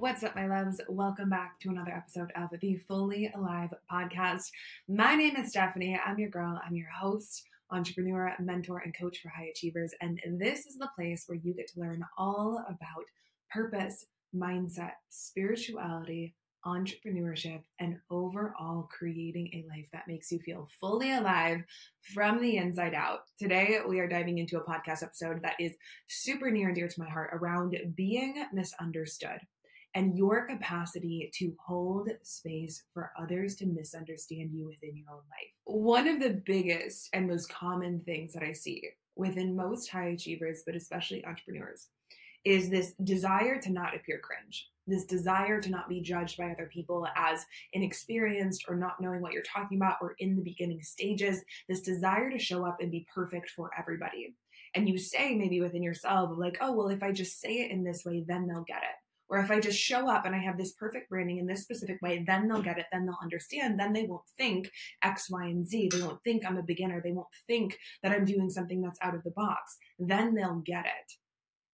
[0.00, 0.80] What's up, my loves?
[0.88, 4.44] Welcome back to another episode of the Fully Alive podcast.
[4.88, 5.98] My name is Stefanie.
[6.02, 6.58] I'm your girl.
[6.66, 9.92] I'm your host, entrepreneur, mentor, and coach for high achievers.
[10.00, 13.04] And this is the place where you get to learn all about
[13.50, 21.60] purpose, mindset, spirituality, entrepreneurship, and overall creating a life that makes you feel fully alive
[22.14, 23.20] from the inside out.
[23.38, 25.74] Today, we are diving into a podcast episode that is
[26.08, 29.40] super near and dear to my heart around being misunderstood
[29.94, 35.52] and your capacity to hold space for others to misunderstand you within your own life.
[35.64, 40.62] One of the biggest and most common things that I see within most high achievers,
[40.64, 41.88] but especially entrepreneurs,
[42.44, 46.70] is this desire to not appear cringe, this desire to not be judged by other
[46.72, 51.42] people as inexperienced or not knowing what you're talking about or in the beginning stages,
[51.68, 54.34] this desire to show up and be perfect for everybody.
[54.74, 57.82] And you say maybe within yourself, like, oh, well, if I just say it in
[57.82, 58.96] this way, then they'll get it.
[59.30, 62.02] Or if I just show up and I have this perfect branding in this specific
[62.02, 64.70] way, then they'll get it, then they'll understand, then they won't think
[65.02, 65.90] X, Y, and Z.
[65.92, 67.00] They won't think I'm a beginner.
[67.00, 69.78] They won't think that I'm doing something that's out of the box.
[69.98, 71.12] Then they'll get it.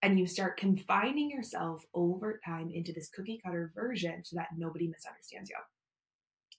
[0.02, 4.86] And you start confining yourself over time into this cookie cutter version so that nobody
[4.88, 5.56] misunderstands you.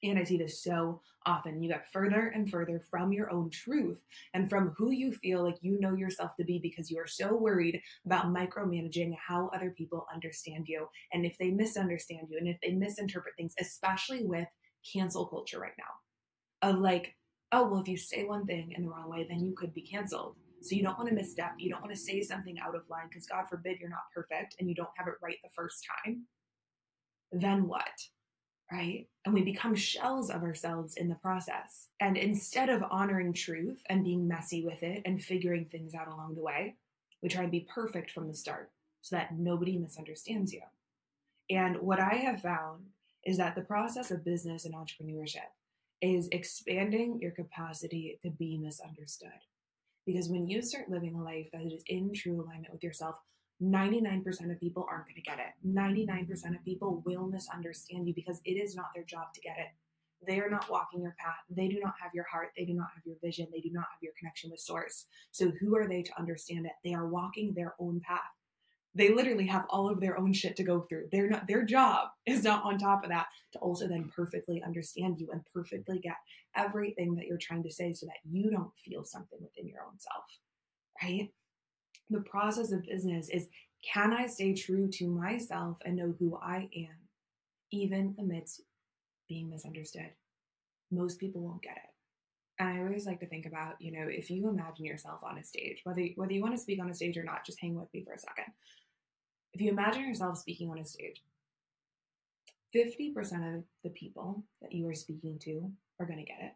[0.04, 1.62] And I see this so often.
[1.62, 4.02] You get further and further from your own truth
[4.34, 7.36] and from who you feel like you know yourself to be because you are so
[7.36, 12.58] worried about micromanaging how other people understand you and if they misunderstand you and if
[12.62, 14.48] they misinterpret things, especially with
[14.94, 16.70] cancel culture right now.
[16.70, 17.16] Of like,
[17.52, 19.82] oh, well, if you say one thing in the wrong way, then you could be
[19.82, 20.36] canceled.
[20.62, 21.54] So you don't want to misstep.
[21.60, 24.56] You don't want to say something out of line because God forbid you're not perfect
[24.60, 26.26] and you don't have it right the first time.
[27.32, 27.92] Then what?
[28.72, 29.08] Right?
[29.26, 31.88] And we become shells of ourselves in the process.
[32.00, 36.36] And instead of honoring truth and being messy with it and figuring things out along
[36.36, 36.76] the way,
[37.22, 38.72] we try and be perfect from the start
[39.02, 40.62] so that nobody misunderstands you.
[41.50, 42.88] And what I have found
[43.26, 45.48] is that the process of business and entrepreneurship
[46.02, 49.30] is expanding your capacity to be misunderstood.
[50.06, 53.16] Because when you start living a life that is in true alignment with yourself,
[53.62, 55.54] 99% of people aren't going to get it.
[55.68, 59.68] 99% of people will misunderstand you because it is not their job to get it.
[60.26, 61.38] They are not walking your path.
[61.50, 62.50] They do not have your heart.
[62.58, 63.48] They do not have your vision.
[63.52, 65.06] They do not have your connection with source.
[65.32, 66.74] So who are they to understand it?
[66.84, 68.22] They are walking their own path.
[68.96, 71.10] They literally have all of their own shit to go through.
[71.12, 75.20] They're not their job is not on top of that to also then perfectly understand
[75.20, 76.16] you and perfectly get
[76.56, 80.00] everything that you're trying to say so that you don't feel something within your own
[80.00, 80.26] self.
[81.04, 81.30] Right?
[82.10, 83.48] The process of business is
[83.94, 86.98] can I stay true to myself and know who I am,
[87.72, 88.62] even amidst
[89.30, 90.12] being misunderstood?
[90.92, 91.94] Most people won't get it.
[92.60, 95.44] And I always like to think about, you know, if you imagine yourself on a
[95.44, 97.94] stage, whether whether you want to speak on a stage or not, just hang with
[97.94, 98.52] me for a second.
[99.54, 101.22] If you imagine yourself speaking on a stage,
[102.76, 106.52] 50% of the people that you are speaking to are going to get it.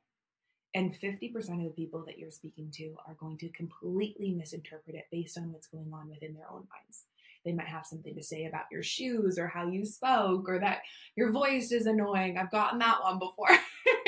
[0.73, 5.05] And 50% of the people that you're speaking to are going to completely misinterpret it
[5.11, 7.05] based on what's going on within their own minds.
[7.43, 10.79] They might have something to say about your shoes or how you spoke or that
[11.15, 12.37] your voice is annoying.
[12.37, 13.49] I've gotten that one before.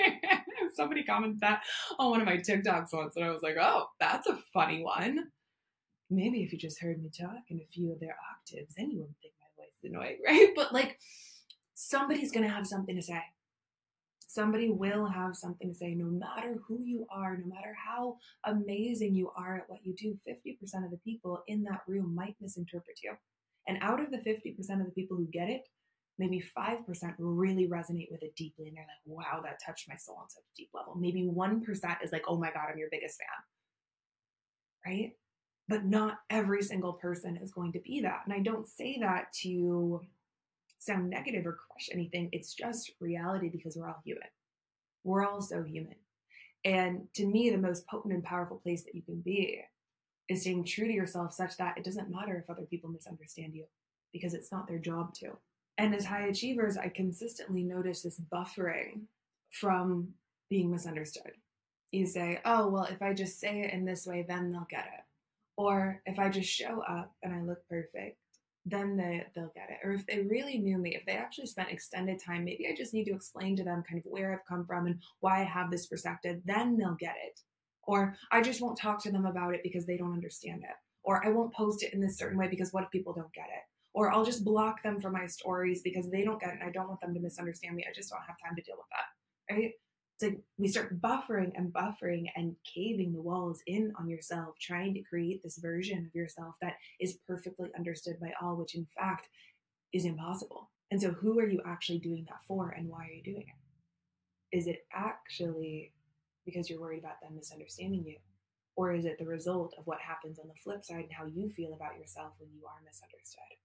[0.75, 1.63] Somebody commented that
[1.99, 5.19] on one of my TikToks once, and I was like, oh, that's a funny one.
[6.09, 8.99] Maybe if you just heard me talk in a few of their octaves, then you
[8.99, 10.53] wouldn't think my voice is annoying, right?
[10.55, 10.99] But like,
[11.73, 13.21] somebody's going to have something to say
[14.33, 19.15] somebody will have something to say no matter who you are no matter how amazing
[19.15, 22.99] you are at what you do 50% of the people in that room might misinterpret
[23.03, 23.13] you.
[23.67, 25.67] And out of the 50% of the people who get it
[26.19, 26.85] maybe 5%
[27.17, 30.43] really resonate with it deeply and they're like wow that touched my soul on such
[30.43, 30.95] a deep level.
[30.95, 34.93] Maybe 1% is like oh my god i'm your biggest fan.
[34.93, 35.11] Right?
[35.67, 38.21] But not every single person is going to be that.
[38.25, 40.01] And i don't say that to
[40.85, 42.29] sound negative or crush anything.
[42.31, 44.27] It's just reality because we're all human.
[45.03, 45.95] We're all so human.
[46.65, 49.61] And to me, the most potent and powerful place that you can be
[50.29, 53.65] is staying true to yourself such that it doesn't matter if other people misunderstand you
[54.13, 55.31] because it's not their job to.
[55.77, 59.01] And as high achievers, I consistently notice this buffering
[59.51, 60.09] from
[60.49, 61.31] being misunderstood.
[61.91, 64.85] You say, oh, well, if I just say it in this way, then they'll get
[64.85, 65.03] it.
[65.57, 68.17] Or if I just show up and I look perfect,
[68.65, 69.85] then they, they'll get it.
[69.85, 72.93] Or if they really knew me, if they actually spent extended time, maybe I just
[72.93, 75.69] need to explain to them kind of where I've come from and why I have
[75.69, 77.39] this perspective, then they'll get it.
[77.85, 80.75] Or I just won't talk to them about it because they don't understand it.
[81.03, 83.47] Or I won't post it in this certain way because what if people don't get
[83.47, 83.63] it?
[83.93, 86.71] Or I'll just block them from my stories because they don't get it and I
[86.71, 87.85] don't want them to misunderstand me.
[87.87, 89.53] I just don't have time to deal with that.
[89.53, 89.73] Right?
[90.21, 95.01] Like we start buffering and buffering and caving the walls in on yourself, trying to
[95.01, 99.27] create this version of yourself that is perfectly understood by all, which in fact
[99.91, 100.69] is impossible.
[100.91, 104.57] And so, who are you actually doing that for and why are you doing it?
[104.57, 105.91] Is it actually
[106.45, 108.17] because you're worried about them misunderstanding you?
[108.75, 111.49] Or is it the result of what happens on the flip side and how you
[111.49, 113.57] feel about yourself when you are misunderstood?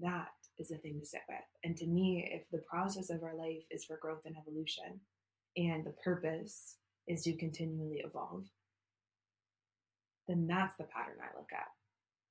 [0.00, 1.38] That is the thing to sit with.
[1.62, 5.00] And to me, if the process of our life is for growth and evolution,
[5.56, 6.76] and the purpose
[7.06, 8.44] is to continually evolve,
[10.28, 11.66] then that's the pattern I look at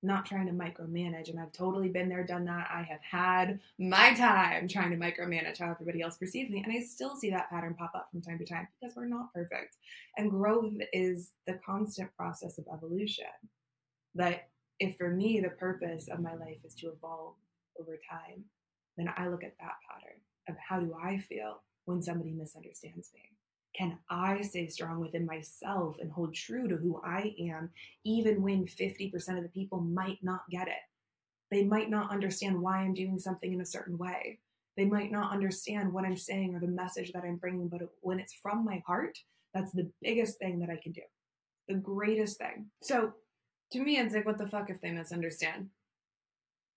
[0.04, 1.30] not trying to micromanage.
[1.30, 2.70] And I've totally been there, done that.
[2.74, 6.64] I have had my time trying to micromanage how everybody else perceives me.
[6.64, 9.34] And I still see that pattern pop up from time to time because we're not
[9.34, 9.78] perfect.
[10.18, 13.26] And growth is the constant process of evolution.
[14.16, 14.48] But
[14.80, 17.36] if for me, the purpose of my life is to evolve
[17.80, 18.44] over time,
[18.98, 20.20] then I look at that pattern
[20.50, 23.32] of how do I feel when somebody misunderstands me?
[23.74, 27.70] can I stay strong within myself and hold true to who I am,
[28.04, 30.74] even when 50% of the people might not get it?
[31.50, 34.40] They might not understand why I'm doing something in a certain way.
[34.78, 38.20] They might not understand what I'm saying or the message that I'm bringing, but when
[38.20, 39.18] it's from my heart,
[39.54, 41.02] that's the biggest thing that I can do.
[41.68, 42.68] The greatest thing.
[42.82, 43.14] So
[43.72, 45.70] to me, it's like, what the fuck if they misunderstand?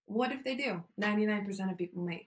[0.06, 0.82] What if they do?
[1.00, 2.26] 99% of people might.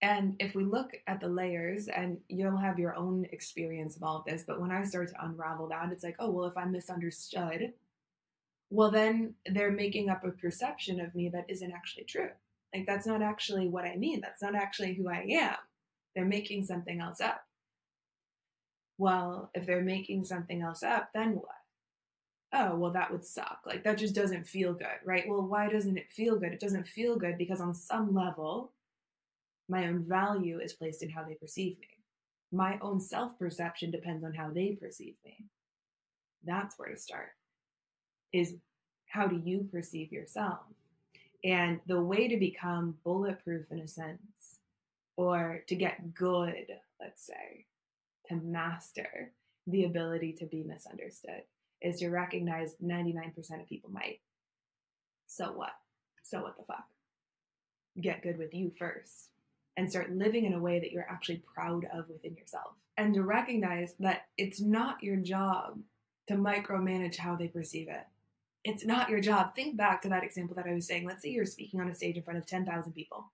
[0.00, 4.18] And if we look at the layers, and you'll have your own experience of all
[4.18, 6.70] of this, but when I start to unravel that, it's like, oh, well, if I'm
[6.70, 7.72] misunderstood,
[8.70, 12.30] well, then they're making up a perception of me that isn't actually true.
[12.72, 14.20] Like, that's not actually what I mean.
[14.20, 15.56] That's not actually who I am.
[16.14, 17.44] They're making something else up.
[18.98, 21.48] Well, if they're making something else up, then what?
[22.52, 23.60] Oh, well, that would suck.
[23.66, 25.28] Like, that just doesn't feel good, right?
[25.28, 26.52] Well, why doesn't it feel good?
[26.52, 28.72] It doesn't feel good because on some level,
[29.68, 31.88] my own value is placed in how they perceive me.
[32.50, 35.44] My own self perception depends on how they perceive me.
[36.44, 37.30] That's where to start.
[38.32, 38.54] Is
[39.06, 40.60] how do you perceive yourself?
[41.44, 44.58] And the way to become bulletproof in a sense,
[45.16, 46.66] or to get good,
[47.00, 47.66] let's say,
[48.28, 49.32] to master
[49.66, 51.42] the ability to be misunderstood,
[51.82, 54.20] is to recognize 99% of people might.
[55.26, 55.72] So what?
[56.22, 56.86] So what the fuck?
[58.00, 59.28] Get good with you first
[59.78, 62.72] and start living in a way that you're actually proud of within yourself.
[62.96, 65.78] And to recognize that it's not your job
[66.26, 68.04] to micromanage how they perceive it.
[68.64, 69.54] It's not your job.
[69.54, 71.06] Think back to that example that I was saying.
[71.06, 73.30] Let's say you're speaking on a stage in front of 10,000 people.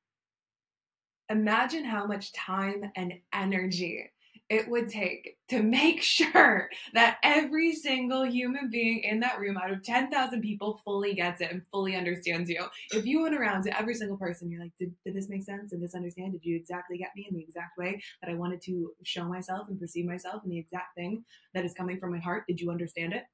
[1.30, 4.10] Imagine how much time and energy
[4.50, 9.70] it would take to make sure that every single human being in that room out
[9.70, 12.64] of 10,000 people fully gets it and fully understands you.
[12.92, 15.70] If you went around to every single person, you're like, did, did this make sense?
[15.70, 16.32] Did this understand?
[16.32, 19.68] Did you exactly get me in the exact way that I wanted to show myself
[19.68, 21.24] and perceive myself and the exact thing
[21.54, 22.46] that is coming from my heart?
[22.46, 23.24] Did you understand it?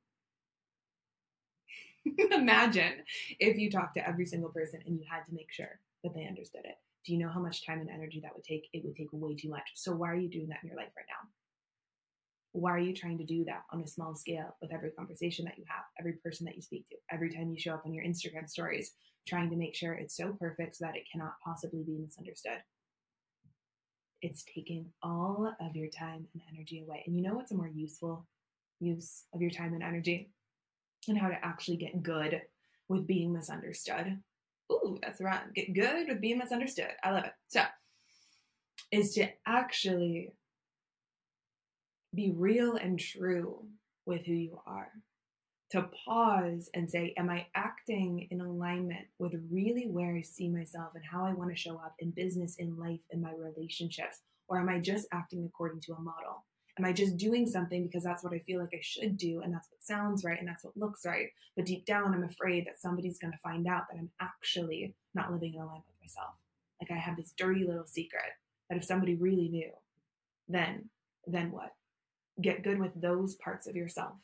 [2.32, 2.92] Imagine
[3.38, 6.26] if you talked to every single person and you had to make sure that they
[6.26, 6.76] understood it.
[7.06, 8.68] Do you know how much time and energy that would take?
[8.72, 9.70] It would take way too much.
[9.74, 11.28] So why are you doing that in your life right now?
[12.52, 15.56] Why are you trying to do that on a small scale with every conversation that
[15.56, 18.04] you have, every person that you speak to, every time you show up on your
[18.04, 18.92] Instagram stories,
[19.26, 22.58] trying to make sure it's so perfect so that it cannot possibly be misunderstood?
[24.20, 27.04] It's taking all of your time and energy away.
[27.06, 28.26] And you know what's a more useful
[28.80, 30.30] use of your time and energy?
[31.08, 32.42] And how to actually get good
[32.88, 34.18] with being misunderstood
[34.70, 35.52] ooh, that's right.
[35.54, 36.90] Get good with being misunderstood.
[37.02, 37.32] I love it.
[37.48, 37.62] So,
[38.92, 40.32] is to actually
[42.14, 43.64] be real and true
[44.06, 44.88] with who you are.
[45.72, 50.92] To pause and say, Am I acting in alignment with really where I see myself
[50.96, 54.20] and how I want to show up in business, in life, in my relationships?
[54.48, 56.44] Or am I just acting according to a model?
[56.78, 59.52] Am I just doing something because that's what I feel like I should do and
[59.52, 61.28] that's what sounds right and that's what looks right?
[61.56, 65.32] But deep down, I'm afraid that somebody's going to find out that I'm actually not
[65.32, 66.34] living in alignment with myself.
[66.80, 68.32] Like I have this dirty little secret
[68.68, 69.70] that if somebody really knew,
[70.48, 70.88] then,
[71.26, 71.74] then what?
[72.40, 74.14] Get good with those parts of yourself.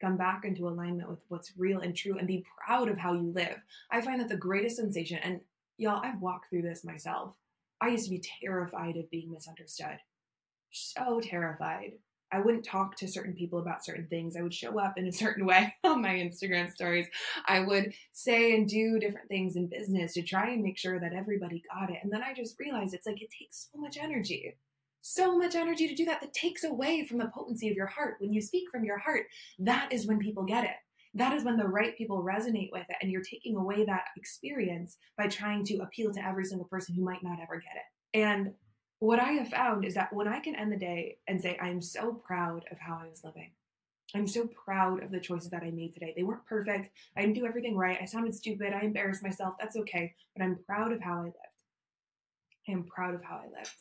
[0.00, 3.32] Come back into alignment with what's real and true and be proud of how you
[3.34, 3.56] live.
[3.90, 5.40] I find that the greatest sensation, and
[5.78, 7.34] y'all, I've walked through this myself.
[7.80, 9.98] I used to be terrified of being misunderstood
[10.72, 11.92] so terrified.
[12.32, 14.36] I wouldn't talk to certain people about certain things.
[14.36, 17.06] I would show up in a certain way on my Instagram stories.
[17.46, 21.12] I would say and do different things in business to try and make sure that
[21.12, 21.98] everybody got it.
[22.02, 24.56] And then I just realized it's like it takes so much energy.
[25.02, 28.16] So much energy to do that that takes away from the potency of your heart.
[28.18, 29.26] When you speak from your heart,
[29.60, 30.76] that is when people get it.
[31.14, 32.96] That is when the right people resonate with it.
[33.00, 37.04] And you're taking away that experience by trying to appeal to every single person who
[37.04, 38.18] might not ever get it.
[38.18, 38.52] And
[38.98, 41.82] what I have found is that when I can end the day and say, I'm
[41.82, 43.50] so proud of how I was living,
[44.14, 46.14] I'm so proud of the choices that I made today.
[46.16, 46.90] They weren't perfect.
[47.16, 47.98] I didn't do everything right.
[48.00, 48.72] I sounded stupid.
[48.72, 49.54] I embarrassed myself.
[49.58, 50.14] That's okay.
[50.34, 51.36] But I'm proud of how I lived.
[52.68, 53.74] I am proud of how I lived.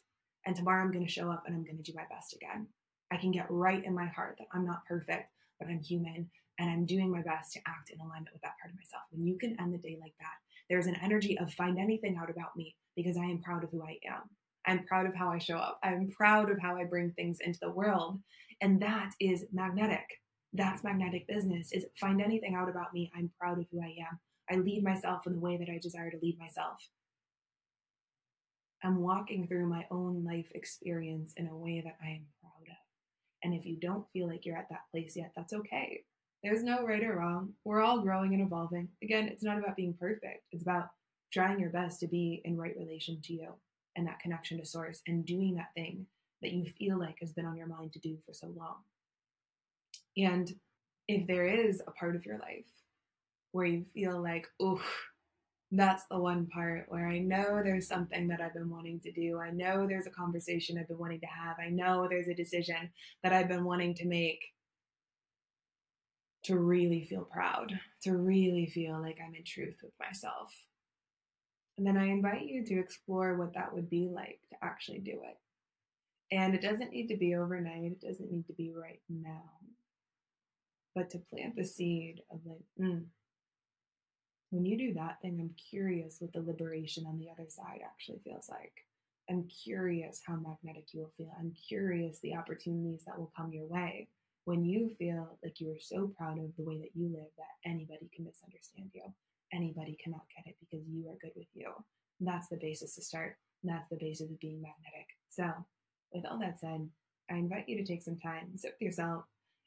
[0.45, 2.67] And tomorrow I'm going to show up and I'm going to do my best again.
[3.11, 6.29] I can get right in my heart that I'm not perfect, but I'm human
[6.59, 9.03] and I'm doing my best to act in alignment with that part of myself.
[9.11, 10.35] When you can end the day like that,
[10.69, 13.83] there's an energy of find anything out about me because I am proud of who
[13.83, 14.29] I am.
[14.67, 15.79] I'm proud of how I show up.
[15.83, 18.19] I'm proud of how I bring things into the world.
[18.61, 20.05] And that is magnetic.
[20.53, 23.11] That's magnetic business is find anything out about me.
[23.15, 24.19] I'm proud of who I am.
[24.49, 26.77] I lead myself in the way that I desire to lead myself.
[28.83, 32.77] I'm walking through my own life experience in a way that I am proud of.
[33.43, 36.03] And if you don't feel like you're at that place yet, that's okay.
[36.43, 37.53] There's no right or wrong.
[37.63, 38.87] We're all growing and evolving.
[39.03, 40.89] Again, it's not about being perfect, it's about
[41.33, 43.55] trying your best to be in right relation to you
[43.95, 46.05] and that connection to source and doing that thing
[46.41, 48.77] that you feel like has been on your mind to do for so long.
[50.17, 50.53] And
[51.07, 52.65] if there is a part of your life
[53.51, 54.81] where you feel like, oh,
[55.71, 59.39] that's the one part where I know there's something that I've been wanting to do.
[59.39, 61.57] I know there's a conversation I've been wanting to have.
[61.59, 62.89] I know there's a decision
[63.23, 64.39] that I've been wanting to make
[66.43, 70.53] to really feel proud, to really feel like I'm in truth with myself.
[71.77, 75.19] And then I invite you to explore what that would be like to actually do
[75.23, 75.37] it.
[76.31, 79.43] And it doesn't need to be overnight, it doesn't need to be right now.
[80.95, 83.03] But to plant the seed of like, mm,
[84.49, 88.19] when you do that thing, I'm curious what the liberation on the other side actually
[88.23, 88.71] feels like.
[89.29, 91.35] I'm curious how magnetic you will feel.
[91.37, 94.07] I'm curious the opportunities that will come your way
[94.45, 97.69] when you feel like you are so proud of the way that you live that
[97.69, 99.01] anybody can misunderstand you
[99.53, 101.71] anybody cannot get it because you are good with you.
[102.19, 103.37] And that's the basis to start.
[103.63, 105.07] And that's the basis of being magnetic.
[105.29, 105.51] So,
[106.13, 106.87] with all that said,
[107.29, 109.23] I invite you to take some time, sit with yourself,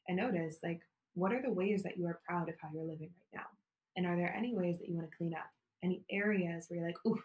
[0.07, 0.81] and notice like,
[1.13, 3.47] what are the ways that you are proud of how you're living right now?
[3.95, 5.49] And are there any ways that you want to clean up?
[5.83, 7.21] Any areas where you're like, ooh,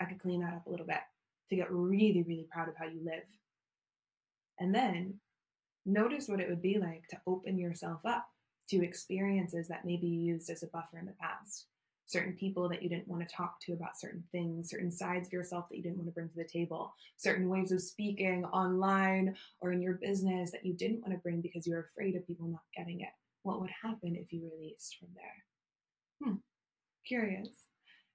[0.00, 1.00] I could clean that up a little bit
[1.50, 3.22] to get really, really proud of how you live?
[4.58, 5.14] And then
[5.84, 8.26] notice what it would be like to open yourself up
[8.70, 11.66] to experiences that may be used as a buffer in the past
[12.06, 15.32] certain people that you didn't want to talk to about certain things, certain sides of
[15.32, 19.36] yourself that you didn't want to bring to the table, certain ways of speaking online
[19.60, 22.46] or in your business that you didn't want to bring because you're afraid of people
[22.46, 23.08] not getting it.
[23.42, 26.30] What would happen if you released from there?
[26.30, 26.36] Hmm,
[27.06, 27.48] curious.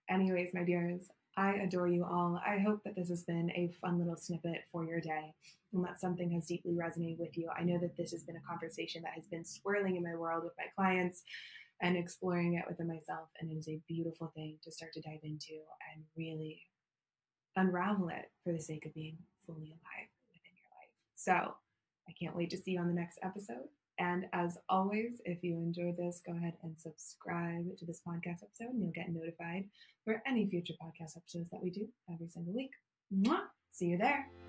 [0.09, 2.41] Anyways, my dears, I adore you all.
[2.45, 5.33] I hope that this has been a fun little snippet for your day
[5.73, 7.49] and that something has deeply resonated with you.
[7.57, 10.43] I know that this has been a conversation that has been swirling in my world
[10.43, 11.23] with my clients
[11.81, 13.29] and exploring it within myself.
[13.39, 15.59] And it is a beautiful thing to start to dive into
[15.93, 16.61] and really
[17.55, 20.93] unravel it for the sake of being fully alive within your life.
[21.15, 21.55] So
[22.07, 23.67] I can't wait to see you on the next episode.
[23.99, 28.73] And as always, if you enjoyed this, go ahead and subscribe to this podcast episode
[28.73, 29.65] and you'll get notified
[30.05, 32.71] for any future podcast episodes that we do every single week.
[33.13, 33.41] Mwah!
[33.71, 34.40] See you there.